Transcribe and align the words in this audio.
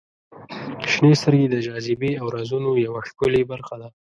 •شنې 0.91 1.13
سترګې 1.21 1.47
د 1.51 1.55
جاذبې 1.65 2.11
او 2.21 2.27
رازونو 2.35 2.71
یوه 2.85 3.01
ښکلې 3.09 3.41
برخه 3.51 3.75
ده. 3.81 3.87